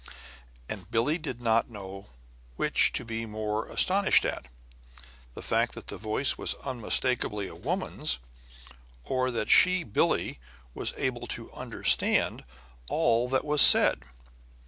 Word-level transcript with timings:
And 0.67 0.89
Billie 0.89 1.19
did 1.19 1.41
not 1.43 1.69
know 1.69 2.07
which 2.55 2.91
to 2.93 3.05
be 3.05 3.19
the 3.21 3.27
more 3.27 3.67
astonished 3.69 4.25
at: 4.25 4.47
the 5.35 5.43
fact 5.43 5.75
that 5.75 5.89
the 5.89 5.97
voice 5.99 6.39
was 6.39 6.55
unmistakably 6.65 7.47
a 7.47 7.53
woman's, 7.53 8.17
or 9.03 9.29
that 9.29 9.47
she, 9.51 9.83
Billie, 9.83 10.39
was 10.73 10.95
able 10.97 11.27
to 11.27 11.53
understand 11.53 12.43
all 12.89 13.29
that 13.29 13.45
was 13.45 13.61
said. 13.61 14.01